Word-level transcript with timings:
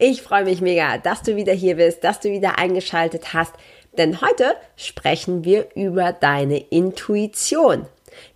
Ich 0.00 0.22
freue 0.22 0.44
mich 0.44 0.60
mega, 0.60 0.96
dass 0.98 1.22
du 1.22 1.34
wieder 1.34 1.52
hier 1.52 1.74
bist, 1.74 2.04
dass 2.04 2.20
du 2.20 2.30
wieder 2.30 2.56
eingeschaltet 2.56 3.34
hast, 3.34 3.52
denn 3.96 4.20
heute 4.20 4.54
sprechen 4.76 5.44
wir 5.44 5.66
über 5.74 6.12
deine 6.12 6.58
Intuition. 6.58 7.84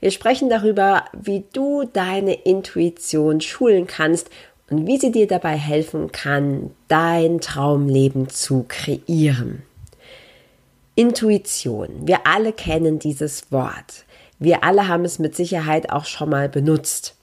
Wir 0.01 0.11
sprechen 0.11 0.49
darüber, 0.49 1.05
wie 1.13 1.45
du 1.53 1.85
deine 1.85 2.35
Intuition 2.35 3.41
schulen 3.41 3.87
kannst 3.87 4.29
und 4.71 4.89
wie 4.89 4.99
sie 4.99 5.13
dir 5.13 5.29
dabei 5.29 5.57
helfen 5.57 6.11
kann, 6.11 6.73
dein 6.89 7.41
Traumleben 7.41 8.29
zu 8.29 8.65
kreieren. 8.67 9.63
Intuition. 10.97 11.91
Wir 12.09 12.27
alle 12.27 12.53
kennen 12.53 12.99
dieses 12.99 13.53
Wort. 13.53 14.05
Wir 14.41 14.65
alle 14.65 14.89
haben 14.89 15.05
es 15.05 15.21
mit 15.21 15.37
Sicherheit 15.37 15.91
auch 15.91 16.07
schon 16.07 16.31
mal 16.31 16.49
benutzt. 16.49 17.15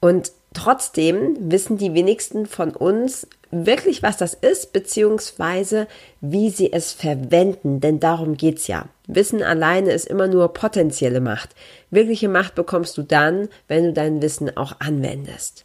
Und 0.00 0.32
trotzdem 0.54 1.36
wissen 1.38 1.76
die 1.76 1.92
wenigsten 1.92 2.46
von 2.46 2.70
uns, 2.70 3.26
wirklich, 3.50 4.02
was 4.02 4.16
das 4.16 4.34
ist, 4.34 4.72
beziehungsweise 4.72 5.86
wie 6.20 6.50
sie 6.50 6.72
es 6.72 6.92
verwenden, 6.92 7.80
denn 7.80 8.00
darum 8.00 8.36
geht's 8.36 8.66
ja. 8.66 8.86
Wissen 9.06 9.42
alleine 9.42 9.92
ist 9.92 10.06
immer 10.06 10.26
nur 10.26 10.52
potenzielle 10.52 11.20
Macht. 11.20 11.50
Wirkliche 11.90 12.28
Macht 12.28 12.54
bekommst 12.54 12.98
du 12.98 13.02
dann, 13.02 13.48
wenn 13.66 13.84
du 13.84 13.92
dein 13.92 14.20
Wissen 14.20 14.56
auch 14.56 14.76
anwendest. 14.80 15.64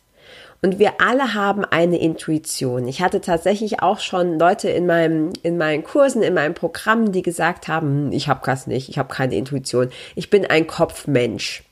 Und 0.61 0.79
wir 0.79 1.01
alle 1.01 1.33
haben 1.33 1.65
eine 1.65 1.99
Intuition. 1.99 2.87
Ich 2.87 3.01
hatte 3.01 3.19
tatsächlich 3.19 3.81
auch 3.81 3.99
schon 3.99 4.39
Leute 4.39 4.69
in 4.69 4.85
meinem 4.85 5.33
in 5.43 5.57
meinen 5.57 5.83
Kursen, 5.83 6.23
in 6.23 6.33
meinem 6.33 6.53
Programm, 6.53 7.11
die 7.11 7.21
gesagt 7.21 7.67
haben, 7.67 8.05
hm, 8.05 8.11
ich 8.13 8.29
habe 8.29 8.39
das 8.45 8.65
nicht, 8.65 8.87
ich 8.87 8.97
habe 8.97 9.13
keine 9.13 9.35
Intuition, 9.35 9.89
ich 10.15 10.29
bin 10.29 10.45
ein 10.45 10.65
Kopfmensch. 10.65 11.63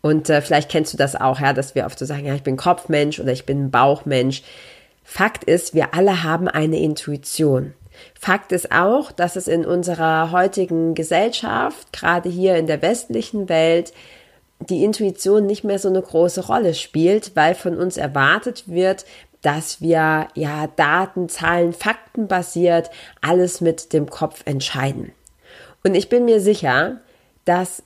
Und 0.00 0.28
äh, 0.28 0.40
vielleicht 0.40 0.70
kennst 0.70 0.92
du 0.92 0.96
das 0.96 1.14
auch, 1.14 1.38
ja, 1.38 1.52
dass 1.52 1.76
wir 1.76 1.86
oft 1.86 1.98
so 1.98 2.04
sagen, 2.04 2.26
ja, 2.26 2.34
ich 2.34 2.42
bin 2.42 2.56
Kopfmensch 2.56 3.20
oder 3.20 3.32
ich 3.32 3.46
bin 3.46 3.70
Bauchmensch. 3.70 4.42
Fakt 5.08 5.44
ist, 5.44 5.72
wir 5.72 5.94
alle 5.94 6.24
haben 6.24 6.48
eine 6.48 6.80
Intuition. 6.80 7.74
Fakt 8.20 8.50
ist 8.50 8.72
auch, 8.72 9.12
dass 9.12 9.36
es 9.36 9.46
in 9.46 9.64
unserer 9.64 10.32
heutigen 10.32 10.96
Gesellschaft, 10.96 11.92
gerade 11.92 12.28
hier 12.28 12.56
in 12.56 12.66
der 12.66 12.82
westlichen 12.82 13.48
Welt, 13.48 13.92
die 14.58 14.82
Intuition 14.82 15.46
nicht 15.46 15.62
mehr 15.62 15.78
so 15.78 15.88
eine 15.88 16.02
große 16.02 16.46
Rolle 16.48 16.74
spielt, 16.74 17.36
weil 17.36 17.54
von 17.54 17.78
uns 17.78 17.96
erwartet 17.96 18.64
wird, 18.66 19.06
dass 19.42 19.80
wir 19.80 20.26
ja 20.34 20.66
Daten, 20.74 21.28
Zahlen, 21.28 21.72
Fakten 21.72 22.26
basiert 22.26 22.90
alles 23.20 23.60
mit 23.60 23.92
dem 23.92 24.10
Kopf 24.10 24.42
entscheiden. 24.44 25.12
Und 25.84 25.94
ich 25.94 26.08
bin 26.08 26.24
mir 26.24 26.40
sicher, 26.40 27.00
dass 27.44 27.84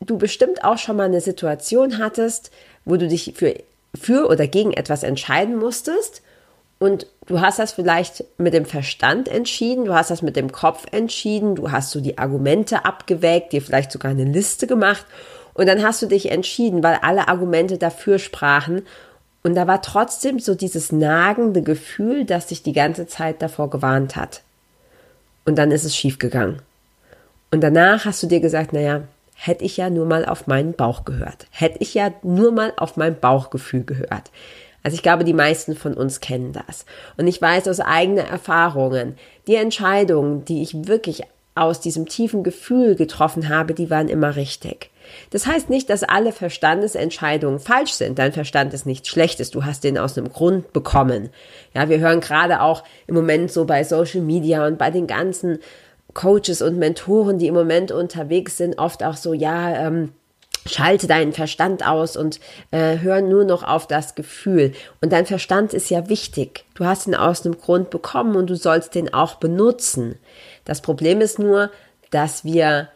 du 0.00 0.16
bestimmt 0.16 0.64
auch 0.64 0.78
schon 0.78 0.96
mal 0.96 1.04
eine 1.04 1.20
Situation 1.20 1.98
hattest, 1.98 2.50
wo 2.86 2.96
du 2.96 3.08
dich 3.08 3.34
für, 3.36 3.54
für 3.94 4.26
oder 4.28 4.46
gegen 4.46 4.72
etwas 4.72 5.02
entscheiden 5.02 5.56
musstest 5.56 6.22
und 6.82 7.06
du 7.26 7.40
hast 7.40 7.60
das 7.60 7.70
vielleicht 7.70 8.24
mit 8.38 8.54
dem 8.54 8.64
Verstand 8.64 9.28
entschieden, 9.28 9.84
du 9.84 9.94
hast 9.94 10.10
das 10.10 10.20
mit 10.20 10.34
dem 10.34 10.50
Kopf 10.50 10.86
entschieden, 10.90 11.54
du 11.54 11.70
hast 11.70 11.92
so 11.92 12.00
die 12.00 12.18
Argumente 12.18 12.84
abgewägt, 12.84 13.52
dir 13.52 13.62
vielleicht 13.62 13.92
sogar 13.92 14.10
eine 14.10 14.24
Liste 14.24 14.66
gemacht 14.66 15.06
und 15.54 15.68
dann 15.68 15.84
hast 15.84 16.02
du 16.02 16.06
dich 16.06 16.32
entschieden, 16.32 16.82
weil 16.82 16.98
alle 17.02 17.28
Argumente 17.28 17.78
dafür 17.78 18.18
sprachen 18.18 18.82
und 19.44 19.54
da 19.54 19.68
war 19.68 19.80
trotzdem 19.80 20.40
so 20.40 20.56
dieses 20.56 20.90
nagende 20.90 21.62
Gefühl, 21.62 22.24
das 22.24 22.48
dich 22.48 22.64
die 22.64 22.72
ganze 22.72 23.06
Zeit 23.06 23.42
davor 23.42 23.70
gewarnt 23.70 24.16
hat. 24.16 24.42
Und 25.44 25.58
dann 25.58 25.70
ist 25.70 25.84
es 25.84 25.94
schiefgegangen. 25.94 26.62
Und 27.52 27.60
danach 27.60 28.06
hast 28.06 28.24
du 28.24 28.26
dir 28.26 28.40
gesagt, 28.40 28.72
naja, 28.72 29.02
hätte 29.36 29.64
ich 29.64 29.76
ja 29.76 29.88
nur 29.88 30.06
mal 30.06 30.24
auf 30.24 30.48
meinen 30.48 30.72
Bauch 30.72 31.04
gehört. 31.04 31.46
Hätte 31.52 31.78
ich 31.78 31.94
ja 31.94 32.10
nur 32.24 32.50
mal 32.50 32.72
auf 32.76 32.96
mein 32.96 33.20
Bauchgefühl 33.20 33.84
gehört. 33.84 34.32
Also 34.82 34.94
ich 34.96 35.02
glaube, 35.02 35.24
die 35.24 35.34
meisten 35.34 35.76
von 35.76 35.94
uns 35.94 36.20
kennen 36.20 36.52
das. 36.52 36.84
Und 37.16 37.26
ich 37.26 37.40
weiß 37.40 37.68
aus 37.68 37.80
eigenen 37.80 38.26
Erfahrungen, 38.26 39.16
die 39.46 39.54
Entscheidungen, 39.54 40.44
die 40.44 40.62
ich 40.62 40.86
wirklich 40.86 41.22
aus 41.54 41.80
diesem 41.80 42.06
tiefen 42.06 42.42
Gefühl 42.42 42.96
getroffen 42.96 43.48
habe, 43.48 43.74
die 43.74 43.90
waren 43.90 44.08
immer 44.08 44.36
richtig. 44.36 44.90
Das 45.30 45.46
heißt 45.46 45.68
nicht, 45.68 45.90
dass 45.90 46.02
alle 46.02 46.32
Verstandesentscheidungen 46.32 47.60
falsch 47.60 47.92
sind. 47.92 48.18
Dein 48.18 48.32
Verstand 48.32 48.72
ist 48.72 48.86
nichts 48.86 49.08
Schlechtes. 49.08 49.50
Du 49.50 49.64
hast 49.64 49.84
den 49.84 49.98
aus 49.98 50.16
einem 50.16 50.32
Grund 50.32 50.72
bekommen. 50.72 51.28
Ja, 51.74 51.88
wir 51.88 51.98
hören 51.98 52.20
gerade 52.20 52.62
auch 52.62 52.84
im 53.06 53.14
Moment 53.14 53.52
so 53.52 53.66
bei 53.66 53.84
Social 53.84 54.22
Media 54.22 54.66
und 54.66 54.78
bei 54.78 54.90
den 54.90 55.06
ganzen 55.06 55.58
Coaches 56.14 56.62
und 56.62 56.78
Mentoren, 56.78 57.38
die 57.38 57.48
im 57.48 57.54
Moment 57.54 57.92
unterwegs 57.92 58.56
sind, 58.56 58.78
oft 58.78 59.02
auch 59.02 59.16
so, 59.16 59.32
ja, 59.34 59.86
ähm, 59.86 60.12
Schalte 60.66 61.06
deinen 61.06 61.32
Verstand 61.32 61.86
aus 61.86 62.16
und 62.16 62.38
äh, 62.70 62.98
hör 62.98 63.20
nur 63.20 63.44
noch 63.44 63.62
auf 63.62 63.86
das 63.86 64.14
Gefühl. 64.14 64.72
Und 65.00 65.12
dein 65.12 65.26
Verstand 65.26 65.74
ist 65.74 65.90
ja 65.90 66.08
wichtig. 66.08 66.64
Du 66.74 66.84
hast 66.84 67.06
ihn 67.06 67.14
aus 67.14 67.44
einem 67.44 67.58
Grund 67.58 67.90
bekommen 67.90 68.36
und 68.36 68.48
du 68.48 68.56
sollst 68.56 68.94
den 68.94 69.12
auch 69.12 69.36
benutzen. 69.36 70.18
Das 70.64 70.80
Problem 70.80 71.20
ist 71.20 71.38
nur, 71.38 71.70
dass 72.10 72.44
wir 72.44 72.88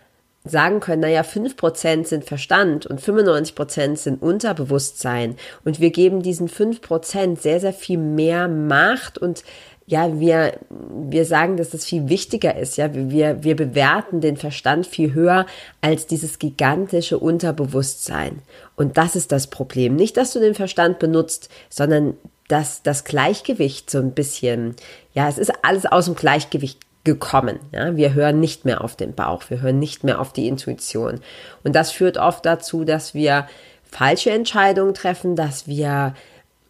sagen 0.44 0.80
können, 0.80 1.02
naja, 1.02 1.22
fünf 1.22 1.56
Prozent 1.56 2.06
sind 2.06 2.24
Verstand 2.24 2.86
und 2.86 3.00
95% 3.00 3.96
sind 3.96 4.22
Unterbewusstsein. 4.22 5.36
Und 5.64 5.80
wir 5.80 5.90
geben 5.90 6.22
diesen 6.22 6.48
fünf 6.48 6.80
Prozent 6.80 7.42
sehr, 7.42 7.60
sehr 7.60 7.72
viel 7.72 7.98
mehr 7.98 8.48
Macht 8.48 9.18
und 9.18 9.42
ja, 9.86 10.18
wir, 10.18 10.58
wir 10.68 11.24
sagen, 11.24 11.56
dass 11.56 11.70
das 11.70 11.84
viel 11.84 12.08
wichtiger 12.08 12.56
ist. 12.56 12.76
Ja, 12.76 12.92
wir, 12.92 13.44
wir 13.44 13.54
bewerten 13.54 14.20
den 14.20 14.36
Verstand 14.36 14.86
viel 14.86 15.14
höher 15.14 15.46
als 15.80 16.06
dieses 16.06 16.40
gigantische 16.40 17.18
Unterbewusstsein. 17.18 18.42
Und 18.74 18.96
das 18.96 19.14
ist 19.14 19.30
das 19.30 19.46
Problem. 19.46 19.94
Nicht, 19.94 20.16
dass 20.16 20.32
du 20.32 20.40
den 20.40 20.54
Verstand 20.54 20.98
benutzt, 20.98 21.50
sondern 21.70 22.14
dass 22.48 22.82
das 22.82 23.04
Gleichgewicht 23.04 23.88
so 23.88 23.98
ein 23.98 24.12
bisschen, 24.12 24.74
ja, 25.14 25.28
es 25.28 25.38
ist 25.38 25.52
alles 25.62 25.86
aus 25.86 26.06
dem 26.06 26.16
Gleichgewicht 26.16 26.80
gekommen. 27.04 27.60
Ja, 27.72 27.96
wir 27.96 28.14
hören 28.14 28.40
nicht 28.40 28.64
mehr 28.64 28.82
auf 28.82 28.96
den 28.96 29.14
Bauch, 29.14 29.44
wir 29.48 29.60
hören 29.60 29.78
nicht 29.78 30.02
mehr 30.02 30.20
auf 30.20 30.32
die 30.32 30.48
Intuition. 30.48 31.20
Und 31.62 31.76
das 31.76 31.92
führt 31.92 32.18
oft 32.18 32.44
dazu, 32.44 32.84
dass 32.84 33.14
wir 33.14 33.46
falsche 33.84 34.32
Entscheidungen 34.32 34.94
treffen, 34.94 35.36
dass 35.36 35.68
wir 35.68 36.14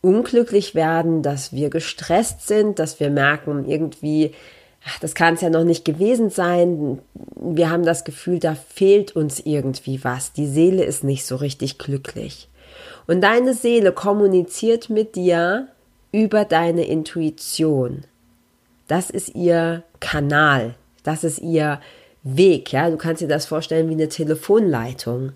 unglücklich 0.07 0.77
werden, 0.77 1.23
dass 1.23 1.53
wir 1.53 1.69
gestresst 1.69 2.47
sind, 2.47 2.79
dass 2.79 3.01
wir 3.01 3.11
merken, 3.11 3.69
irgendwie, 3.69 4.31
ach, 4.87 5.01
das 5.01 5.17
kann 5.17 5.35
es 5.35 5.41
ja 5.41 5.51
noch 5.51 5.65
nicht 5.65 5.85
gewesen 5.85 6.31
sein. 6.31 7.01
Wir 7.35 7.71
haben 7.71 7.85
das 7.85 8.05
Gefühl, 8.05 8.39
da 8.39 8.55
fehlt 8.55 9.17
uns 9.17 9.41
irgendwie 9.41 10.05
was. 10.05 10.33
Die 10.33 10.47
Seele 10.47 10.85
ist 10.85 11.03
nicht 11.03 11.27
so 11.27 11.35
richtig 11.35 11.79
glücklich. 11.79 12.49
Und 13.09 13.21
deine 13.21 13.53
Seele 13.53 13.91
kommuniziert 13.91 14.91
mit 14.91 15.17
dir 15.17 15.67
über 16.13 16.45
deine 16.45 16.87
Intuition. 16.87 18.05
Das 18.87 19.11
ist 19.11 19.35
ihr 19.35 19.83
Kanal. 19.99 20.77
Das 21.03 21.25
ist 21.25 21.41
ihr 21.41 21.81
Weg, 22.23 22.73
ja. 22.73 22.91
Du 22.91 22.97
kannst 22.97 23.23
dir 23.23 23.29
das 23.29 23.47
vorstellen 23.47 23.89
wie 23.89 23.95
eine 23.95 24.09
Telefonleitung. 24.09 25.33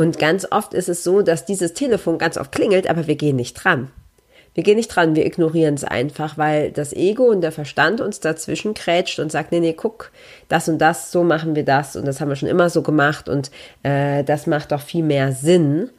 Und 0.00 0.18
ganz 0.18 0.46
oft 0.50 0.72
ist 0.72 0.88
es 0.88 1.04
so, 1.04 1.20
dass 1.20 1.44
dieses 1.44 1.74
Telefon 1.74 2.16
ganz 2.16 2.38
oft 2.38 2.52
klingelt, 2.52 2.88
aber 2.88 3.06
wir 3.06 3.16
gehen 3.16 3.36
nicht 3.36 3.52
dran. 3.52 3.90
Wir 4.54 4.62
gehen 4.62 4.76
nicht 4.76 4.88
dran, 4.88 5.14
wir 5.14 5.26
ignorieren 5.26 5.74
es 5.74 5.84
einfach, 5.84 6.38
weil 6.38 6.70
das 6.70 6.94
Ego 6.94 7.24
und 7.24 7.42
der 7.42 7.52
Verstand 7.52 8.00
uns 8.00 8.18
dazwischen 8.18 8.72
krätscht 8.72 9.18
und 9.18 9.30
sagt, 9.30 9.52
nee, 9.52 9.60
nee, 9.60 9.74
guck, 9.74 10.10
das 10.48 10.70
und 10.70 10.78
das, 10.78 11.12
so 11.12 11.22
machen 11.22 11.54
wir 11.54 11.66
das 11.66 11.96
und 11.96 12.06
das 12.06 12.18
haben 12.18 12.30
wir 12.30 12.36
schon 12.36 12.48
immer 12.48 12.70
so 12.70 12.80
gemacht 12.80 13.28
und 13.28 13.50
äh, 13.82 14.24
das 14.24 14.46
macht 14.46 14.72
doch 14.72 14.80
viel 14.80 15.04
mehr 15.04 15.32
Sinn. 15.32 15.90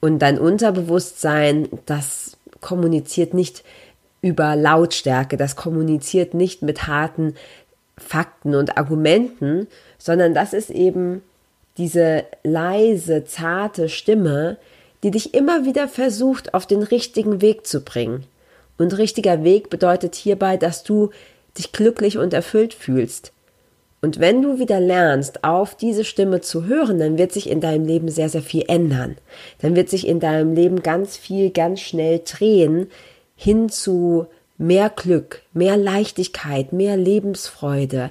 Und 0.00 0.20
dein 0.20 0.38
Unterbewusstsein, 0.38 1.68
das 1.84 2.38
kommuniziert 2.62 3.34
nicht 3.34 3.62
über 4.22 4.56
Lautstärke, 4.56 5.36
das 5.36 5.54
kommuniziert 5.54 6.32
nicht 6.32 6.62
mit 6.62 6.86
harten 6.86 7.34
Fakten 7.98 8.54
und 8.54 8.78
Argumenten, 8.78 9.66
sondern 9.98 10.32
das 10.32 10.54
ist 10.54 10.70
eben 10.70 11.20
diese 11.76 12.24
leise, 12.42 13.24
zarte 13.24 13.88
Stimme, 13.88 14.58
die 15.02 15.10
dich 15.10 15.34
immer 15.34 15.64
wieder 15.64 15.88
versucht, 15.88 16.54
auf 16.54 16.66
den 16.66 16.82
richtigen 16.82 17.40
Weg 17.40 17.66
zu 17.66 17.80
bringen. 17.82 18.24
Und 18.78 18.96
richtiger 18.98 19.44
Weg 19.44 19.70
bedeutet 19.70 20.14
hierbei, 20.14 20.56
dass 20.56 20.82
du 20.82 21.10
dich 21.56 21.72
glücklich 21.72 22.18
und 22.18 22.32
erfüllt 22.32 22.74
fühlst. 22.74 23.32
Und 24.00 24.20
wenn 24.20 24.42
du 24.42 24.58
wieder 24.58 24.80
lernst, 24.80 25.44
auf 25.44 25.76
diese 25.76 26.04
Stimme 26.04 26.42
zu 26.42 26.66
hören, 26.66 26.98
dann 26.98 27.16
wird 27.16 27.32
sich 27.32 27.48
in 27.48 27.60
deinem 27.60 27.86
Leben 27.86 28.08
sehr, 28.08 28.28
sehr 28.28 28.42
viel 28.42 28.64
ändern. 28.68 29.16
Dann 29.62 29.76
wird 29.76 29.88
sich 29.88 30.06
in 30.06 30.20
deinem 30.20 30.54
Leben 30.54 30.82
ganz 30.82 31.16
viel, 31.16 31.50
ganz 31.50 31.80
schnell 31.80 32.20
drehen 32.22 32.88
hin 33.36 33.68
zu 33.68 34.26
mehr 34.58 34.90
Glück, 34.90 35.42
mehr 35.52 35.76
Leichtigkeit, 35.76 36.72
mehr 36.72 36.96
Lebensfreude, 36.96 38.10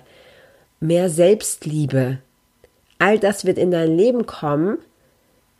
mehr 0.79 1.09
Selbstliebe. 1.09 2.17
All 3.03 3.19
das 3.19 3.43
wird 3.43 3.57
in 3.57 3.69
dein 3.69 3.97
Leben 3.97 4.25
kommen, 4.25 4.77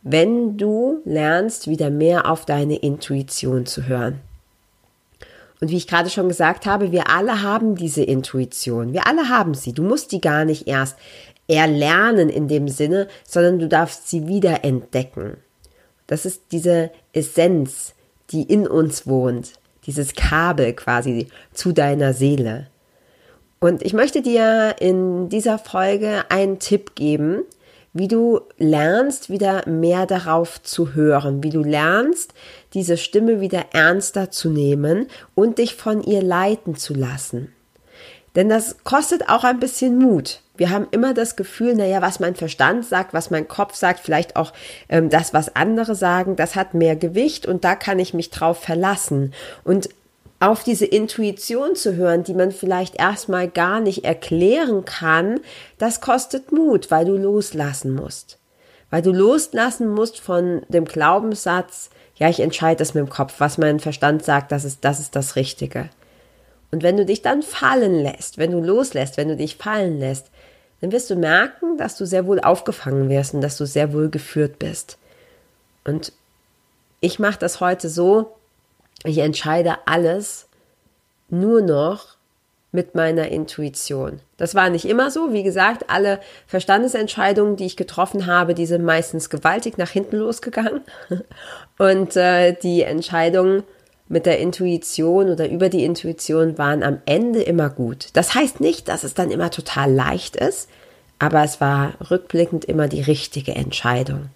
wenn 0.00 0.56
du 0.56 1.02
lernst, 1.04 1.68
wieder 1.68 1.90
mehr 1.90 2.30
auf 2.30 2.46
deine 2.46 2.76
Intuition 2.76 3.66
zu 3.66 3.86
hören. 3.86 4.20
Und 5.60 5.70
wie 5.70 5.76
ich 5.76 5.86
gerade 5.86 6.08
schon 6.08 6.28
gesagt 6.28 6.64
habe, 6.64 6.90
wir 6.90 7.10
alle 7.10 7.42
haben 7.42 7.74
diese 7.74 8.02
Intuition. 8.02 8.94
Wir 8.94 9.06
alle 9.06 9.28
haben 9.28 9.52
sie. 9.52 9.74
Du 9.74 9.82
musst 9.82 10.12
die 10.12 10.22
gar 10.22 10.46
nicht 10.46 10.68
erst 10.68 10.96
erlernen 11.46 12.30
in 12.30 12.48
dem 12.48 12.66
Sinne, 12.66 13.08
sondern 13.28 13.58
du 13.58 13.68
darfst 13.68 14.08
sie 14.08 14.26
wieder 14.26 14.64
entdecken. 14.64 15.36
Das 16.06 16.24
ist 16.24 16.44
diese 16.50 16.92
Essenz, 17.12 17.92
die 18.30 18.44
in 18.44 18.66
uns 18.66 19.06
wohnt, 19.06 19.52
dieses 19.84 20.14
Kabel 20.14 20.72
quasi 20.72 21.28
zu 21.52 21.72
deiner 21.72 22.14
Seele. 22.14 22.68
Und 23.64 23.82
ich 23.82 23.94
möchte 23.94 24.20
dir 24.20 24.76
in 24.78 25.30
dieser 25.30 25.58
Folge 25.58 26.24
einen 26.28 26.58
Tipp 26.58 26.94
geben, 26.94 27.44
wie 27.94 28.08
du 28.08 28.42
lernst, 28.58 29.30
wieder 29.30 29.66
mehr 29.66 30.04
darauf 30.04 30.62
zu 30.62 30.92
hören, 30.92 31.42
wie 31.42 31.48
du 31.48 31.62
lernst, 31.62 32.34
diese 32.74 32.98
Stimme 32.98 33.40
wieder 33.40 33.64
ernster 33.72 34.30
zu 34.30 34.50
nehmen 34.50 35.06
und 35.34 35.56
dich 35.56 35.76
von 35.76 36.02
ihr 36.02 36.20
leiten 36.20 36.76
zu 36.76 36.92
lassen. 36.92 37.54
Denn 38.36 38.50
das 38.50 38.84
kostet 38.84 39.30
auch 39.30 39.44
ein 39.44 39.60
bisschen 39.60 39.96
Mut. 39.96 40.42
Wir 40.58 40.68
haben 40.68 40.86
immer 40.90 41.14
das 41.14 41.34
Gefühl, 41.34 41.74
naja, 41.74 42.02
was 42.02 42.20
mein 42.20 42.34
Verstand 42.34 42.84
sagt, 42.84 43.14
was 43.14 43.30
mein 43.30 43.48
Kopf 43.48 43.76
sagt, 43.76 44.00
vielleicht 44.00 44.36
auch 44.36 44.52
ähm, 44.90 45.08
das, 45.08 45.32
was 45.32 45.56
andere 45.56 45.94
sagen, 45.94 46.36
das 46.36 46.54
hat 46.54 46.74
mehr 46.74 46.96
Gewicht 46.96 47.46
und 47.46 47.64
da 47.64 47.76
kann 47.76 47.98
ich 47.98 48.12
mich 48.12 48.28
drauf 48.28 48.58
verlassen. 48.58 49.32
Und 49.64 49.88
auf 50.44 50.64
diese 50.64 50.86
Intuition 50.86 51.74
zu 51.74 51.96
hören, 51.96 52.24
die 52.24 52.34
man 52.34 52.52
vielleicht 52.52 52.96
erstmal 52.96 53.48
gar 53.48 53.80
nicht 53.80 54.04
erklären 54.04 54.84
kann, 54.84 55.40
das 55.78 56.00
kostet 56.00 56.52
Mut, 56.52 56.90
weil 56.90 57.04
du 57.04 57.16
loslassen 57.16 57.94
musst. 57.94 58.38
Weil 58.90 59.02
du 59.02 59.12
loslassen 59.12 59.88
musst 59.88 60.20
von 60.20 60.62
dem 60.68 60.84
Glaubenssatz, 60.84 61.90
ja, 62.16 62.28
ich 62.28 62.40
entscheide 62.40 62.78
das 62.78 62.94
mit 62.94 63.04
dem 63.04 63.10
Kopf, 63.10 63.34
was 63.38 63.58
mein 63.58 63.80
Verstand 63.80 64.24
sagt, 64.24 64.52
das 64.52 64.64
ist, 64.64 64.84
das 64.84 65.00
ist 65.00 65.16
das 65.16 65.36
Richtige. 65.36 65.88
Und 66.70 66.82
wenn 66.82 66.96
du 66.96 67.04
dich 67.04 67.22
dann 67.22 67.42
fallen 67.42 68.02
lässt, 68.02 68.38
wenn 68.38 68.50
du 68.50 68.60
loslässt, 68.60 69.16
wenn 69.16 69.28
du 69.28 69.36
dich 69.36 69.56
fallen 69.56 69.98
lässt, 69.98 70.30
dann 70.80 70.92
wirst 70.92 71.10
du 71.10 71.16
merken, 71.16 71.78
dass 71.78 71.96
du 71.96 72.04
sehr 72.04 72.26
wohl 72.26 72.40
aufgefangen 72.40 73.08
wirst 73.08 73.34
und 73.34 73.40
dass 73.40 73.56
du 73.56 73.66
sehr 73.66 73.92
wohl 73.92 74.10
geführt 74.10 74.58
bist. 74.58 74.98
Und 75.84 76.12
ich 77.00 77.18
mache 77.18 77.38
das 77.38 77.60
heute 77.60 77.88
so, 77.88 78.34
ich 79.02 79.18
entscheide 79.18 79.76
alles 79.86 80.46
nur 81.28 81.62
noch 81.62 82.16
mit 82.74 82.96
meiner 82.96 83.28
Intuition. 83.28 84.20
Das 84.36 84.56
war 84.56 84.68
nicht 84.68 84.84
immer 84.84 85.10
so. 85.10 85.32
Wie 85.32 85.44
gesagt, 85.44 85.84
alle 85.88 86.18
Verstandesentscheidungen, 86.48 87.56
die 87.56 87.66
ich 87.66 87.76
getroffen 87.76 88.26
habe, 88.26 88.54
die 88.54 88.66
sind 88.66 88.84
meistens 88.84 89.30
gewaltig 89.30 89.78
nach 89.78 89.90
hinten 89.90 90.16
losgegangen. 90.16 90.80
Und 91.78 92.16
äh, 92.16 92.52
die 92.52 92.82
Entscheidungen 92.82 93.62
mit 94.08 94.26
der 94.26 94.38
Intuition 94.40 95.30
oder 95.30 95.48
über 95.48 95.68
die 95.68 95.84
Intuition 95.84 96.58
waren 96.58 96.82
am 96.82 96.98
Ende 97.06 97.42
immer 97.42 97.70
gut. 97.70 98.08
Das 98.14 98.34
heißt 98.34 98.60
nicht, 98.60 98.88
dass 98.88 99.04
es 99.04 99.14
dann 99.14 99.30
immer 99.30 99.50
total 99.50 99.92
leicht 99.92 100.34
ist, 100.34 100.68
aber 101.18 101.44
es 101.44 101.60
war 101.60 101.94
rückblickend 102.10 102.64
immer 102.64 102.88
die 102.88 103.02
richtige 103.02 103.54
Entscheidung. 103.54 104.30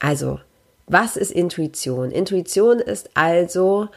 Also, 0.00 0.40
was 0.88 1.16
ist 1.16 1.30
Intuition? 1.30 2.10
Intuition 2.10 2.80
ist 2.80 3.10
also 3.14 3.88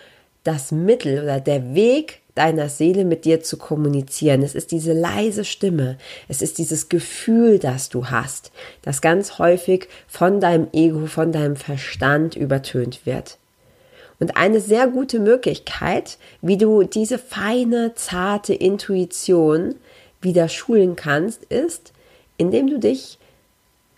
das 0.44 0.72
Mittel 0.72 1.24
oder 1.24 1.40
der 1.40 1.74
Weg 1.74 2.20
deiner 2.36 2.70
Seele 2.70 3.06
mit 3.06 3.26
dir 3.26 3.42
zu 3.42 3.58
kommunizieren. 3.58 4.42
Es 4.42 4.56
ist 4.56 4.72
diese 4.72 4.94
leise 4.94 5.44
Stimme. 5.44 5.98
Es 6.28 6.42
ist 6.42 6.58
dieses 6.58 6.90
Gefühl, 6.90 7.60
das 7.60 7.90
du 7.90 8.08
hast, 8.08 8.52
das 8.82 9.02
ganz 9.02 9.38
häufig 9.38 9.88
von 10.08 10.40
deinem 10.40 10.68
Ego, 10.72 11.08
von 11.08 11.32
deinem 11.32 11.56
Verstand 11.56 12.36
übertönt 12.36 13.06
wird. 13.06 13.38
Und 14.20 14.38
eine 14.38 14.62
sehr 14.62 14.88
gute 14.88 15.20
Möglichkeit, 15.20 16.18
wie 16.42 16.58
du 16.58 16.84
diese 16.84 17.18
feine, 17.18 17.96
zarte 17.96 18.54
Intuition 18.54 19.76
wieder 20.22 20.48
schulen 20.48 20.96
kannst, 20.96 21.44
ist, 21.46 21.92
indem 22.38 22.70
du 22.70 22.80
dich 22.80 23.18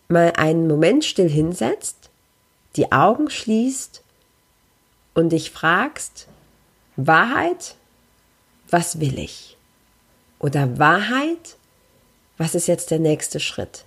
mal 0.08 0.34
einen 0.38 0.68
Moment 0.68 1.04
still 1.06 1.30
hinsetzt 1.30 2.03
die 2.76 2.92
Augen 2.92 3.30
schließt 3.30 4.04
und 5.14 5.30
dich 5.30 5.52
fragst, 5.52 6.28
Wahrheit, 6.96 7.76
was 8.70 9.00
will 9.00 9.20
ich? 9.20 9.58
Oder 10.40 10.78
Wahrheit, 10.80 11.58
was 12.38 12.56
ist 12.56 12.68
jetzt 12.68 12.92
der 12.92 13.00
nächste 13.00 13.40
Schritt? 13.40 13.86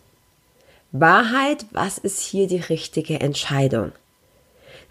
Wahrheit, 0.92 1.66
was 1.72 1.98
ist 1.98 2.20
hier 2.20 2.46
die 2.46 2.60
richtige 2.60 3.20
Entscheidung? 3.20 3.92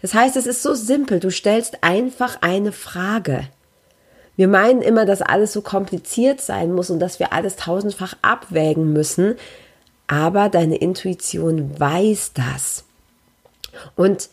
Das 0.02 0.14
heißt, 0.14 0.36
es 0.36 0.46
ist 0.46 0.62
so 0.62 0.74
simpel, 0.74 1.20
du 1.20 1.30
stellst 1.30 1.82
einfach 1.82 2.42
eine 2.42 2.72
Frage. 2.72 3.48
Wir 4.36 4.48
meinen 4.48 4.82
immer, 4.82 5.06
dass 5.06 5.22
alles 5.22 5.54
so 5.54 5.62
kompliziert 5.62 6.42
sein 6.42 6.72
muss 6.72 6.90
und 6.90 7.00
dass 7.00 7.18
wir 7.18 7.32
alles 7.32 7.56
tausendfach 7.56 8.14
abwägen 8.20 8.92
müssen, 8.92 9.36
aber 10.06 10.50
deine 10.50 10.76
Intuition 10.76 11.80
weiß 11.80 12.32
das. 12.34 12.85
Und 13.94 14.28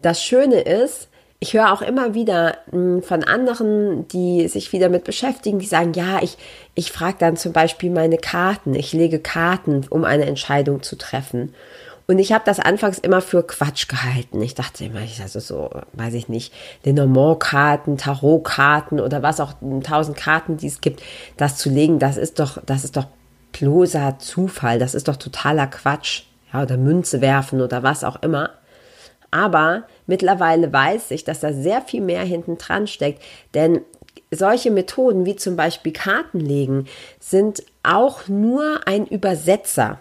das 0.00 0.22
Schöne 0.22 0.60
ist, 0.60 1.08
ich 1.40 1.54
höre 1.54 1.72
auch 1.72 1.82
immer 1.82 2.14
wieder 2.14 2.58
hm, 2.70 3.02
von 3.02 3.22
anderen, 3.24 4.08
die 4.08 4.48
sich 4.48 4.72
wieder 4.72 4.88
mit 4.88 5.04
beschäftigen, 5.04 5.58
die 5.58 5.66
sagen, 5.66 5.92
ja, 5.94 6.20
ich, 6.20 6.36
ich 6.74 6.90
frage 6.90 7.16
dann 7.20 7.36
zum 7.36 7.52
Beispiel 7.52 7.90
meine 7.90 8.18
Karten, 8.18 8.74
ich 8.74 8.92
lege 8.92 9.20
Karten, 9.20 9.86
um 9.88 10.04
eine 10.04 10.26
Entscheidung 10.26 10.82
zu 10.82 10.96
treffen. 10.96 11.54
Und 12.10 12.18
ich 12.18 12.32
habe 12.32 12.42
das 12.46 12.58
anfangs 12.58 12.98
immer 12.98 13.20
für 13.20 13.46
Quatsch 13.46 13.86
gehalten. 13.86 14.40
Ich 14.40 14.54
dachte 14.54 14.82
immer, 14.82 15.02
ich 15.02 15.20
also 15.20 15.40
so, 15.40 15.70
weiß 15.92 16.14
ich 16.14 16.28
nicht, 16.28 16.54
Lenormand-Karten, 16.82 17.98
Tarot-Karten 17.98 18.98
oder 18.98 19.22
was 19.22 19.40
auch 19.40 19.52
tausend 19.84 20.16
Karten, 20.16 20.56
die 20.56 20.68
es 20.68 20.80
gibt, 20.80 21.02
das 21.36 21.58
zu 21.58 21.68
legen, 21.68 21.98
das 21.98 22.16
ist 22.16 22.40
doch, 22.40 22.58
das 22.64 22.84
ist 22.84 22.96
doch 22.96 23.06
bloßer 23.52 24.18
Zufall, 24.18 24.78
das 24.78 24.94
ist 24.94 25.06
doch 25.06 25.16
totaler 25.16 25.66
Quatsch. 25.66 26.22
Ja, 26.52 26.62
oder 26.62 26.78
Münze 26.78 27.20
werfen 27.20 27.60
oder 27.60 27.82
was 27.82 28.04
auch 28.04 28.22
immer. 28.22 28.50
Aber 29.30 29.84
mittlerweile 30.06 30.72
weiß 30.72 31.10
ich, 31.10 31.24
dass 31.24 31.40
da 31.40 31.52
sehr 31.52 31.82
viel 31.82 32.00
mehr 32.00 32.22
hinten 32.22 32.58
dran 32.58 32.86
steckt, 32.86 33.22
denn 33.54 33.80
solche 34.30 34.70
Methoden 34.70 35.26
wie 35.26 35.36
zum 35.36 35.56
Beispiel 35.56 35.92
Kartenlegen 35.92 36.86
sind 37.20 37.62
auch 37.82 38.28
nur 38.28 38.80
ein 38.86 39.06
Übersetzer. 39.06 40.00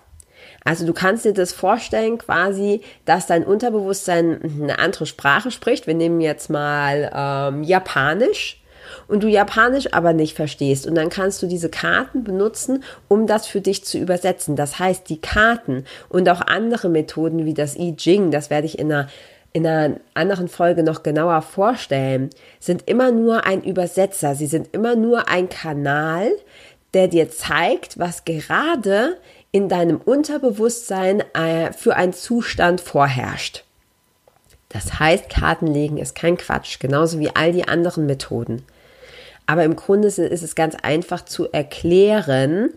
Also 0.63 0.86
du 0.86 0.93
kannst 0.93 1.24
dir 1.24 1.34
das 1.34 1.53
vorstellen 1.53 2.17
quasi, 2.17 2.81
dass 3.05 3.27
dein 3.27 3.46
Unterbewusstsein 3.46 4.41
eine 4.62 4.79
andere 4.79 5.05
Sprache 5.05 5.50
spricht. 5.50 5.88
Wir 5.88 5.93
nehmen 5.93 6.19
jetzt 6.19 6.50
mal 6.50 7.10
ähm, 7.13 7.63
Japanisch 7.63 8.62
und 9.08 9.24
du 9.24 9.27
Japanisch 9.27 9.94
aber 9.94 10.13
nicht 10.13 10.36
verstehst. 10.36 10.88
Und 10.88 10.96
dann 10.96 11.10
kannst 11.10 11.41
du 11.41 11.48
diese 11.48 11.70
Karten 11.70 12.24
benutzen, 12.24 12.84
um 13.08 13.27
das 13.27 13.48
für 13.48 13.62
dich 13.62 13.84
zu 13.84 13.98
übersetzen. 13.98 14.56
Das 14.56 14.79
heißt, 14.79 15.10
die 15.10 15.22
Karten 15.22 15.86
und 16.10 16.29
auch 16.29 16.41
andere 16.41 16.89
Methoden 16.89 17.46
wie 17.46 17.53
das 17.53 17.75
I 17.77 17.96
Ching, 17.96 18.32
das 18.32 18.50
werde 18.50 18.67
ich 18.67 18.79
in 18.79 18.91
einer 18.91 19.08
in 19.53 19.65
einer 19.65 20.00
anderen 20.13 20.50
Folge 20.50 20.84
noch 20.84 21.01
genauer 21.01 21.41
vorstellen, 21.41 22.29
sind 22.60 22.88
immer 22.88 23.12
nur 23.12 23.46
ein 23.46 23.63
Übersetzer. 23.63 24.36
Sie 24.36 24.46
sind 24.46 24.70
immer 24.72 24.96
nur 24.96 25.29
ein 25.29 25.50
Kanal, 25.50 26.29
der 26.94 27.08
dir 27.08 27.32
zeigt, 27.32 27.98
was 27.98 28.24
gerade 28.24 29.17
in 29.51 29.70
deinem 29.70 29.98
Unterbewusstsein 29.98 31.24
äh, 31.34 31.74
für 31.74 31.96
einen 31.96 32.13
Zustand 32.13 32.82
vorherrscht. 32.82 33.63
Das 34.70 35.00
heißt, 35.00 35.29
Kartenlegen 35.29 35.98
ist 35.98 36.13
kein 36.13 36.38
Quatsch, 36.38 36.79
genauso 36.79 37.20
wie 37.20 37.36
all 37.36 37.51
die 37.51 37.67
anderen 37.67 38.06
Methoden. 38.06 38.63
Aber 39.48 39.63
im 39.63 39.75
Grunde 39.75 40.08
ist 40.10 40.20
es 40.20 40.56
ganz 40.56 40.75
einfach 40.82 41.25
zu 41.25 41.51
erklären, 41.51 42.70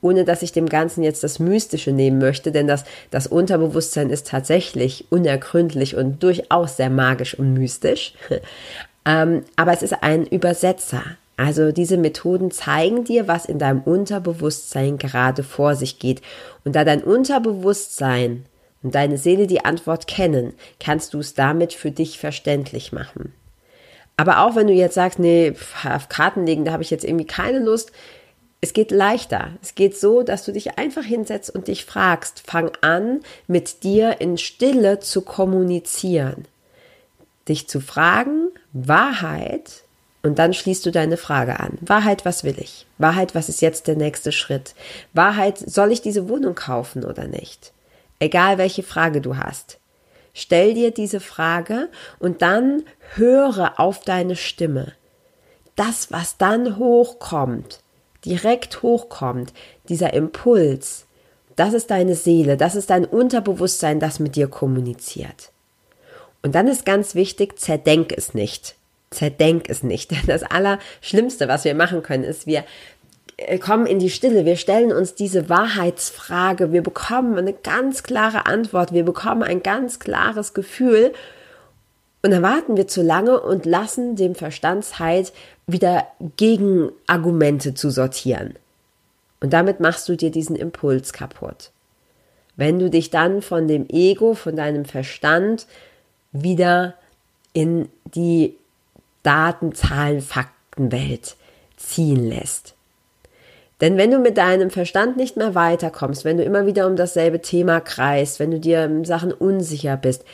ohne 0.00 0.24
dass 0.24 0.42
ich 0.42 0.52
dem 0.52 0.68
Ganzen 0.68 1.02
jetzt 1.02 1.22
das 1.22 1.38
Mystische 1.38 1.92
nehmen 1.92 2.18
möchte, 2.18 2.52
denn 2.52 2.66
das, 2.66 2.84
das 3.10 3.26
Unterbewusstsein 3.26 4.10
ist 4.10 4.28
tatsächlich 4.28 5.06
unergründlich 5.10 5.96
und 5.96 6.22
durchaus 6.22 6.76
sehr 6.76 6.90
magisch 6.90 7.38
und 7.38 7.54
mystisch. 7.54 8.14
ähm, 9.04 9.44
aber 9.56 9.72
es 9.72 9.82
ist 9.82 10.02
ein 10.02 10.26
Übersetzer. 10.26 11.02
Also 11.36 11.72
diese 11.72 11.96
Methoden 11.96 12.50
zeigen 12.50 13.04
dir, 13.04 13.26
was 13.26 13.46
in 13.46 13.58
deinem 13.58 13.82
Unterbewusstsein 13.82 14.98
gerade 14.98 15.42
vor 15.42 15.76
sich 15.76 15.98
geht. 15.98 16.20
Und 16.64 16.76
da 16.76 16.84
dein 16.84 17.02
Unterbewusstsein 17.02 18.44
und 18.82 18.94
deine 18.94 19.18
Seele 19.18 19.46
die 19.46 19.64
Antwort 19.64 20.06
kennen, 20.06 20.52
kannst 20.78 21.14
du 21.14 21.20
es 21.20 21.34
damit 21.34 21.72
für 21.72 21.90
dich 21.90 22.18
verständlich 22.18 22.92
machen. 22.92 23.32
Aber 24.22 24.38
auch 24.46 24.54
wenn 24.54 24.68
du 24.68 24.72
jetzt 24.72 24.94
sagst, 24.94 25.18
nee, 25.18 25.52
auf 25.82 26.08
Karten 26.08 26.46
legen, 26.46 26.64
da 26.64 26.70
habe 26.70 26.84
ich 26.84 26.90
jetzt 26.90 27.02
irgendwie 27.02 27.26
keine 27.26 27.58
Lust. 27.58 27.90
Es 28.60 28.72
geht 28.72 28.92
leichter. 28.92 29.48
Es 29.60 29.74
geht 29.74 29.98
so, 29.98 30.22
dass 30.22 30.44
du 30.44 30.52
dich 30.52 30.78
einfach 30.78 31.02
hinsetzt 31.02 31.52
und 31.52 31.66
dich 31.66 31.84
fragst, 31.84 32.44
fang 32.46 32.70
an, 32.82 33.22
mit 33.48 33.82
dir 33.82 34.20
in 34.20 34.38
Stille 34.38 35.00
zu 35.00 35.22
kommunizieren. 35.22 36.44
Dich 37.48 37.68
zu 37.68 37.80
fragen, 37.80 38.50
Wahrheit, 38.72 39.82
Und 40.24 40.38
dann 40.38 40.54
schließt 40.54 40.86
du 40.86 40.92
deine 40.92 41.16
Frage 41.16 41.58
an. 41.58 41.78
Wahrheit, 41.80 42.24
was 42.24 42.44
will 42.44 42.54
ich? 42.58 42.86
Wahrheit, 42.98 43.34
was 43.34 43.48
ist 43.48 43.60
jetzt 43.60 43.88
der 43.88 43.96
nächste 43.96 44.30
Schritt? 44.30 44.76
Wahrheit, 45.12 45.58
soll 45.58 45.90
ich 45.90 46.00
diese 46.00 46.28
Wohnung 46.28 46.54
kaufen 46.54 47.04
oder 47.04 47.26
nicht? 47.26 47.72
Egal 48.20 48.56
welche 48.56 48.84
Frage 48.84 49.20
du 49.20 49.36
hast. 49.36 49.78
Stell 50.34 50.74
dir 50.74 50.90
diese 50.90 51.20
Frage 51.20 51.88
und 52.18 52.42
dann 52.42 52.84
höre 53.14 53.78
auf 53.78 54.00
deine 54.00 54.36
Stimme. 54.36 54.92
Das, 55.76 56.10
was 56.10 56.38
dann 56.38 56.78
hochkommt, 56.78 57.80
direkt 58.24 58.82
hochkommt, 58.82 59.52
dieser 59.88 60.14
Impuls, 60.14 61.06
das 61.56 61.74
ist 61.74 61.90
deine 61.90 62.14
Seele, 62.14 62.56
das 62.56 62.74
ist 62.74 62.90
dein 62.90 63.04
Unterbewusstsein, 63.04 64.00
das 64.00 64.20
mit 64.20 64.36
dir 64.36 64.48
kommuniziert. 64.48 65.52
Und 66.42 66.54
dann 66.54 66.66
ist 66.66 66.84
ganz 66.84 67.14
wichtig, 67.14 67.58
zerdenk 67.58 68.12
es 68.16 68.34
nicht. 68.34 68.76
Zerdenk 69.10 69.68
es 69.68 69.82
nicht. 69.82 70.12
Das 70.26 70.42
Allerschlimmste, 70.42 71.48
was 71.48 71.64
wir 71.64 71.74
machen 71.74 72.02
können, 72.02 72.24
ist, 72.24 72.46
wir 72.46 72.64
kommen 73.60 73.86
in 73.86 73.98
die 73.98 74.10
Stille, 74.10 74.44
wir 74.44 74.56
stellen 74.56 74.92
uns 74.92 75.14
diese 75.14 75.48
Wahrheitsfrage, 75.48 76.72
wir 76.72 76.82
bekommen 76.82 77.36
eine 77.38 77.52
ganz 77.52 78.02
klare 78.02 78.46
Antwort, 78.46 78.92
wir 78.92 79.04
bekommen 79.04 79.42
ein 79.42 79.62
ganz 79.62 79.98
klares 79.98 80.54
Gefühl 80.54 81.12
und 82.22 82.30
dann 82.30 82.42
warten 82.42 82.76
wir 82.76 82.86
zu 82.86 83.02
lange 83.02 83.40
und 83.40 83.66
lassen 83.66 84.14
dem 84.14 84.34
Verstand 84.34 84.84
Zeit, 84.84 85.32
wieder 85.66 86.06
Gegenargumente 86.36 87.74
zu 87.74 87.90
sortieren. 87.90 88.54
Und 89.40 89.52
damit 89.52 89.80
machst 89.80 90.08
du 90.08 90.16
dir 90.16 90.30
diesen 90.30 90.54
Impuls 90.54 91.12
kaputt. 91.12 91.72
Wenn 92.54 92.78
du 92.78 92.90
dich 92.90 93.10
dann 93.10 93.42
von 93.42 93.66
dem 93.66 93.86
Ego, 93.88 94.34
von 94.34 94.54
deinem 94.54 94.84
Verstand 94.84 95.66
wieder 96.30 96.94
in 97.52 97.88
die 98.04 98.56
Daten, 99.24 99.74
Zahlen, 99.74 100.20
Faktenwelt 100.20 101.36
ziehen 101.76 102.28
lässt. 102.28 102.74
Denn 103.82 103.96
wenn 103.96 104.12
du 104.12 104.18
mit 104.18 104.38
deinem 104.38 104.70
Verstand 104.70 105.16
nicht 105.16 105.36
mehr 105.36 105.56
weiterkommst, 105.56 106.24
wenn 106.24 106.36
du 106.36 106.44
immer 106.44 106.66
wieder 106.66 106.86
um 106.86 106.94
dasselbe 106.94 107.42
Thema 107.42 107.80
kreist, 107.80 108.38
wenn 108.38 108.52
du 108.52 108.60
dir 108.60 108.88
Sachen 109.02 109.32
unsicher 109.32 109.96
bist, 109.96 110.24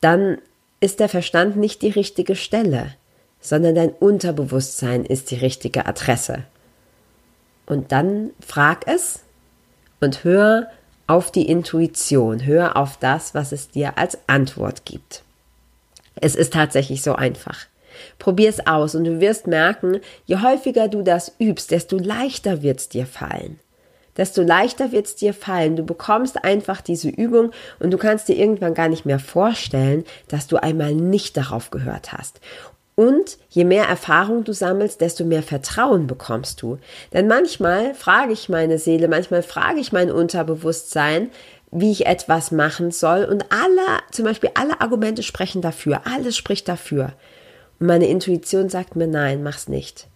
dann 0.00 0.38
ist 0.78 1.00
der 1.00 1.08
Verstand 1.08 1.56
nicht 1.56 1.82
die 1.82 1.90
richtige 1.90 2.36
Stelle, 2.36 2.94
sondern 3.40 3.74
dein 3.74 3.90
Unterbewusstsein 3.90 5.04
ist 5.04 5.32
die 5.32 5.36
richtige 5.36 5.86
Adresse. 5.86 6.44
Und 7.66 7.90
dann 7.90 8.30
frag 8.40 8.86
es 8.86 9.20
und 10.00 10.22
hör 10.22 10.68
auf 11.08 11.32
die 11.32 11.48
Intuition, 11.48 12.46
hör 12.46 12.76
auf 12.76 12.96
das, 12.96 13.34
was 13.34 13.50
es 13.50 13.70
dir 13.70 13.98
als 13.98 14.18
Antwort 14.28 14.84
gibt. 14.84 15.24
Es 16.14 16.36
ist 16.36 16.52
tatsächlich 16.52 17.02
so 17.02 17.16
einfach. 17.16 17.66
Probier 18.18 18.48
es 18.48 18.66
aus 18.66 18.94
und 18.94 19.04
du 19.04 19.20
wirst 19.20 19.46
merken, 19.46 20.00
je 20.26 20.36
häufiger 20.36 20.88
du 20.88 21.02
das 21.02 21.32
übst, 21.38 21.70
desto 21.70 21.98
leichter 21.98 22.62
wird 22.62 22.80
es 22.80 22.88
dir 22.88 23.06
fallen. 23.06 23.58
Desto 24.16 24.42
leichter 24.42 24.92
wird 24.92 25.06
es 25.06 25.16
dir 25.16 25.32
fallen. 25.32 25.76
Du 25.76 25.84
bekommst 25.84 26.44
einfach 26.44 26.80
diese 26.80 27.08
Übung 27.08 27.50
und 27.78 27.90
du 27.90 27.98
kannst 27.98 28.28
dir 28.28 28.36
irgendwann 28.36 28.74
gar 28.74 28.88
nicht 28.88 29.06
mehr 29.06 29.18
vorstellen, 29.18 30.04
dass 30.28 30.46
du 30.46 30.62
einmal 30.62 30.94
nicht 30.94 31.36
darauf 31.36 31.70
gehört 31.70 32.12
hast. 32.12 32.40
Und 32.94 33.38
je 33.48 33.64
mehr 33.64 33.84
Erfahrung 33.84 34.44
du 34.44 34.52
sammelst, 34.52 35.00
desto 35.00 35.24
mehr 35.24 35.42
Vertrauen 35.42 36.06
bekommst 36.06 36.60
du. 36.60 36.78
Denn 37.12 37.26
manchmal 37.26 37.94
frage 37.94 38.32
ich 38.32 38.50
meine 38.50 38.78
Seele, 38.78 39.08
manchmal 39.08 39.42
frage 39.42 39.80
ich 39.80 39.92
mein 39.92 40.10
Unterbewusstsein, 40.10 41.30
wie 41.70 41.90
ich 41.90 42.04
etwas 42.04 42.50
machen 42.50 42.90
soll. 42.90 43.24
Und 43.24 43.46
alle, 43.50 44.00
zum 44.10 44.26
Beispiel 44.26 44.50
alle 44.54 44.82
Argumente 44.82 45.22
sprechen 45.22 45.62
dafür. 45.62 46.02
Alles 46.04 46.36
spricht 46.36 46.68
dafür. 46.68 47.14
Und 47.82 47.88
meine 47.88 48.06
Intuition 48.06 48.68
sagt 48.68 48.94
mir, 48.94 49.08
nein, 49.08 49.42
mach's 49.42 49.66
nicht. 49.66 50.06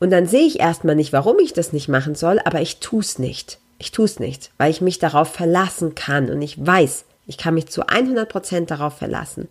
Und 0.00 0.10
dann 0.10 0.26
sehe 0.26 0.44
ich 0.44 0.58
erstmal 0.58 0.96
nicht, 0.96 1.12
warum 1.12 1.38
ich 1.38 1.52
das 1.52 1.72
nicht 1.72 1.86
machen 1.86 2.16
soll, 2.16 2.40
aber 2.44 2.60
ich 2.60 2.80
tu's 2.80 3.20
nicht. 3.20 3.60
Ich 3.78 3.92
tu's 3.92 4.18
nicht, 4.18 4.50
weil 4.58 4.72
ich 4.72 4.80
mich 4.80 4.98
darauf 4.98 5.32
verlassen 5.32 5.94
kann 5.94 6.28
und 6.28 6.42
ich 6.42 6.66
weiß, 6.66 7.04
ich 7.28 7.38
kann 7.38 7.54
mich 7.54 7.68
zu 7.68 7.86
100 7.86 8.28
Prozent 8.28 8.72
darauf 8.72 8.98
verlassen. 8.98 9.46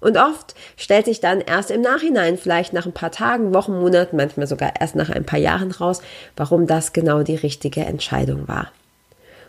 Und 0.00 0.18
oft 0.18 0.54
stellt 0.76 1.06
sich 1.06 1.20
dann 1.20 1.40
erst 1.40 1.70
im 1.70 1.80
Nachhinein, 1.80 2.36
vielleicht 2.36 2.74
nach 2.74 2.84
ein 2.84 2.92
paar 2.92 3.10
Tagen, 3.10 3.54
Wochen, 3.54 3.80
Monaten, 3.80 4.18
manchmal 4.18 4.46
sogar 4.46 4.74
erst 4.78 4.94
nach 4.94 5.08
ein 5.08 5.24
paar 5.24 5.38
Jahren 5.38 5.70
raus, 5.70 6.02
warum 6.36 6.66
das 6.66 6.92
genau 6.92 7.22
die 7.22 7.36
richtige 7.36 7.86
Entscheidung 7.86 8.48
war. 8.48 8.70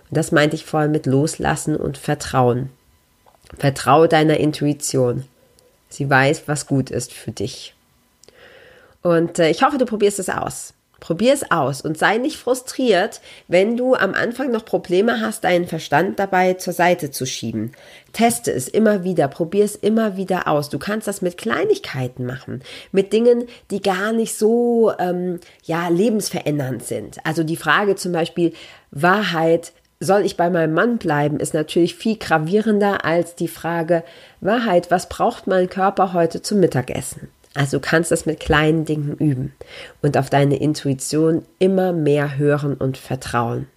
Und 0.09 0.15
das 0.15 0.31
meinte 0.31 0.55
ich 0.55 0.63
vorhin 0.63 0.91
mit 0.91 1.05
Loslassen 1.05 1.75
und 1.75 1.97
Vertrauen. 1.97 2.69
Vertraue 3.57 4.07
deiner 4.07 4.37
Intuition. 4.37 5.25
Sie 5.89 6.09
weiß, 6.09 6.43
was 6.47 6.67
gut 6.67 6.91
ist 6.91 7.11
für 7.13 7.31
dich. 7.31 7.73
Und 9.01 9.39
äh, 9.39 9.49
ich 9.49 9.63
hoffe, 9.63 9.77
du 9.77 9.85
probierst 9.85 10.19
es 10.19 10.29
aus. 10.29 10.73
Probier 10.99 11.33
es 11.33 11.49
aus 11.49 11.81
und 11.81 11.97
sei 11.97 12.17
nicht 12.17 12.37
frustriert, 12.37 13.21
wenn 13.47 13.77
du 13.77 13.95
am 13.95 14.13
Anfang 14.13 14.51
noch 14.51 14.65
Probleme 14.65 15.21
hast, 15.21 15.45
deinen 15.45 15.65
Verstand 15.65 16.19
dabei 16.19 16.55
zur 16.55 16.73
Seite 16.73 17.09
zu 17.09 17.25
schieben. 17.25 17.71
Teste 18.11 18.51
es 18.51 18.67
immer 18.67 19.05
wieder, 19.05 19.29
probier 19.29 19.63
es 19.63 19.75
immer 19.75 20.17
wieder 20.17 20.49
aus. 20.49 20.69
Du 20.69 20.77
kannst 20.77 21.07
das 21.07 21.21
mit 21.21 21.37
Kleinigkeiten 21.37 22.25
machen, 22.25 22.63
mit 22.91 23.13
Dingen, 23.13 23.45
die 23.71 23.81
gar 23.81 24.11
nicht 24.11 24.37
so 24.37 24.91
ähm, 24.99 25.39
ja 25.63 25.87
lebensverändernd 25.87 26.83
sind. 26.83 27.25
Also 27.25 27.43
die 27.43 27.57
Frage 27.57 27.95
zum 27.95 28.11
Beispiel 28.11 28.53
Wahrheit 28.91 29.71
soll 29.99 30.21
ich 30.25 30.37
bei 30.37 30.49
meinem 30.49 30.73
Mann 30.73 30.97
bleiben, 30.97 31.39
ist 31.39 31.53
natürlich 31.53 31.95
viel 31.95 32.17
gravierender 32.17 33.03
als 33.03 33.35
die 33.35 33.47
Frage 33.47 34.03
Wahrheit, 34.39 34.91
was 34.91 35.09
braucht 35.09 35.47
mein 35.47 35.69
Körper 35.69 36.13
heute 36.13 36.41
zum 36.41 36.59
Mittagessen? 36.59 37.29
Also 37.53 37.77
du 37.77 37.81
kannst 37.81 38.11
das 38.11 38.25
mit 38.25 38.39
kleinen 38.39 38.85
Dingen 38.85 39.15
üben 39.17 39.53
und 40.01 40.17
auf 40.17 40.29
deine 40.29 40.57
Intuition 40.57 41.43
immer 41.57 41.91
mehr 41.91 42.37
hören 42.37 42.75
und 42.75 42.97
vertrauen. 42.97 43.67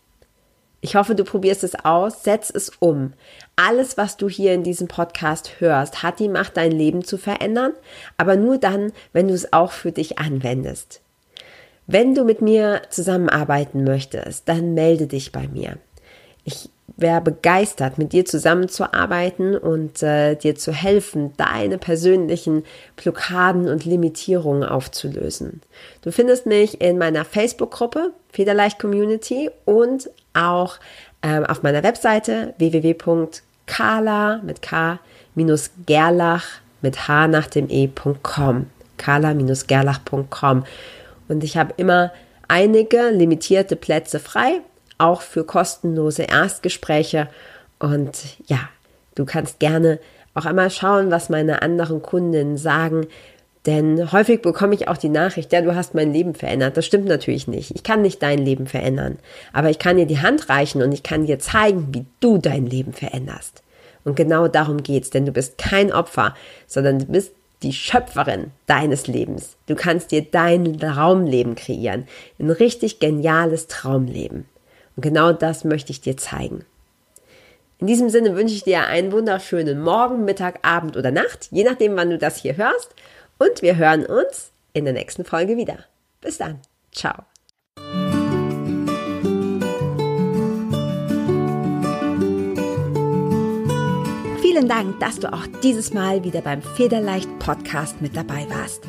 Ich 0.85 0.97
hoffe, 0.97 1.15
du 1.15 1.25
probierst 1.25 1.65
es 1.65 1.77
aus, 1.85 2.25
setz 2.25 2.51
es 2.51 2.71
um. 2.81 3.13
Alles, 3.55 3.97
was 3.97 4.17
du 4.17 4.29
hier 4.29 4.53
in 4.53 4.65
diesem 4.65 4.89
Podcast 4.89 5.61
hörst, 5.61 6.03
hat 6.03 6.19
die 6.19 6.29
Macht, 6.29 6.57
dein 6.57 6.73
Leben 6.73 7.05
zu 7.05 7.19
verändern, 7.19 7.73
aber 8.17 8.37
nur 8.37 8.59
dann, 8.59 8.93
wenn 9.13 9.29
du 9.29 9.35
es 9.35 9.53
auch 9.53 9.73
für 9.73 9.93
dich 9.93 10.19
anwendest. 10.19 11.01
Wenn 11.87 12.15
du 12.15 12.25
mit 12.25 12.43
mir 12.43 12.83
zusammenarbeiten 12.91 13.85
möchtest, 13.85 14.49
dann 14.49 14.75
melde 14.75 15.07
dich 15.07 15.33
bei 15.33 15.47
mir. 15.49 15.79
Ich 16.45 16.69
wäre 16.97 17.21
begeistert, 17.21 17.99
mit 17.99 18.13
dir 18.13 18.25
zusammenzuarbeiten 18.25 19.57
und 19.57 20.03
äh, 20.03 20.37
dir 20.37 20.55
zu 20.55 20.73
helfen, 20.73 21.33
deine 21.37 21.77
persönlichen 21.79 22.65
Blockaden 22.97 23.69
und 23.69 23.85
Limitierungen 23.85 24.65
aufzulösen. 24.65 25.61
Du 26.03 26.11
findest 26.13 26.47
mich 26.47 26.81
in 26.81 26.97
meiner 26.99 27.27
Facebook-Gruppe 27.27 28.13
Federleicht 28.31 28.79
Community 28.79 29.51
und 29.65 30.09
auch 30.33 30.77
ähm, 31.23 31.45
auf 31.45 31.63
meiner 31.63 31.83
Webseite 31.83 32.55
www.kala 32.59 34.41
mit 34.43 34.63
k-gerlach 34.63 36.45
mit 36.81 37.09
h 37.09 37.29
nach 37.29 37.47
dem 37.47 37.69
e.com 37.69 38.67
kala-gerlach.com 38.97 40.65
und 41.29 41.45
ich 41.45 41.57
habe 41.57 41.75
immer 41.77 42.13
einige 42.49 43.11
limitierte 43.11 43.77
Plätze 43.77 44.19
frei 44.19 44.61
auch 45.03 45.21
für 45.21 45.45
kostenlose 45.45 46.23
Erstgespräche. 46.23 47.29
Und 47.79 48.13
ja, 48.47 48.61
du 49.15 49.25
kannst 49.25 49.59
gerne 49.59 49.99
auch 50.35 50.47
einmal 50.47 50.71
schauen, 50.71 51.11
was 51.11 51.29
meine 51.29 51.63
anderen 51.63 52.01
Kundinnen 52.01 52.57
sagen. 52.57 53.07
Denn 53.67 54.11
häufig 54.11 54.43
bekomme 54.43 54.75
ich 54.75 54.89
auch 54.89 54.97
die 54.97 55.09
Nachricht, 55.09 55.53
ja, 55.53 55.61
du 55.61 55.75
hast 55.75 55.95
mein 55.95 56.13
Leben 56.13 56.35
verändert. 56.35 56.77
Das 56.77 56.87
stimmt 56.87 57.07
natürlich 57.07 57.47
nicht. 57.47 57.73
Ich 57.75 57.83
kann 57.83 58.03
nicht 58.03 58.23
dein 58.23 58.39
Leben 58.39 58.67
verändern. 58.67 59.19
Aber 59.53 59.71
ich 59.71 59.79
kann 59.79 59.97
dir 59.97 60.07
die 60.07 60.21
Hand 60.21 60.49
reichen 60.49 60.83
und 60.83 60.93
ich 60.93 61.03
kann 61.03 61.27
dir 61.27 61.39
zeigen, 61.39 61.89
wie 61.93 62.07
du 62.21 62.39
dein 62.39 62.67
Leben 62.67 62.93
veränderst. 62.93 63.63
Und 64.05 64.17
genau 64.17 64.49
darum 64.49 64.83
geht's, 64.83 65.11
denn 65.11 65.27
du 65.27 65.33
bist 65.33 65.59
kein 65.59 65.93
Opfer, 65.93 66.35
sondern 66.67 66.99
du 66.99 67.05
bist 67.07 67.33
die 67.63 67.73
Schöpferin 67.73 68.51
deines 68.67 69.07
Lebens. 69.07 69.57
Du 69.67 69.77
kannst 69.77 70.11
dir 70.11 70.23
dein 70.23 70.79
Traumleben 70.79 71.55
kreieren. 71.55 72.09
Ein 72.41 72.51
richtig 72.51 72.99
geniales 72.99 73.69
Traumleben. 73.69 74.47
Und 74.97 75.03
genau 75.03 75.33
das 75.33 75.65
möchte 75.65 75.93
ich 75.93 76.01
dir 76.01 76.17
zeigen. 76.17 76.65
In 77.79 77.87
diesem 77.87 78.11
Sinne 78.11 78.37
wünsche 78.37 78.55
ich 78.55 78.63
dir 78.63 78.87
einen 78.87 79.11
wunderschönen 79.11 79.83
Morgen, 79.83 80.25
Mittag, 80.25 80.61
Abend 80.63 80.97
oder 80.97 81.11
Nacht, 81.11 81.49
je 81.51 81.65
nachdem, 81.65 81.97
wann 81.97 82.11
du 82.11 82.19
das 82.19 82.37
hier 82.37 82.57
hörst. 82.57 82.95
Und 83.39 83.61
wir 83.61 83.77
hören 83.77 84.07
uns 84.07 84.53
in 84.73 84.85
der 84.85 84.95
nächsten 84.95 85.25
Folge 85.25 85.57
wieder. 85.57 85.79
Bis 86.21 86.39
dann. 86.39 86.61
Ciao. 86.93 87.25
Vielen 94.41 94.69
Dank, 94.69 95.01
dass 95.01 95.19
du 95.19 95.33
auch 95.33 95.47
dieses 95.63 95.93
Mal 95.93 96.23
wieder 96.23 96.43
beim 96.43 96.63
Federleicht 96.63 97.37
Podcast 97.41 98.01
mit 98.01 98.17
dabei 98.17 98.47
warst. 98.49 98.85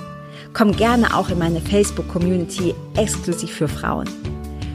Komm 0.53 0.71
gerne 0.75 1.15
auch 1.15 1.29
in 1.29 1.39
meine 1.39 1.61
Facebook-Community 1.61 2.75
exklusiv 2.95 3.51
für 3.51 3.67
Frauen. 3.67 4.07